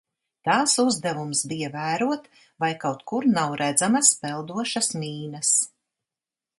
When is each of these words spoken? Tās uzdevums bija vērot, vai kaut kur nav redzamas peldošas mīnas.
Tās 0.47 0.71
uzdevums 0.83 1.41
bija 1.51 1.69
vērot, 1.75 2.25
vai 2.65 2.71
kaut 2.87 3.05
kur 3.13 3.29
nav 3.37 3.55
redzamas 3.63 4.13
peldošas 4.25 4.95
mīnas. 5.03 5.57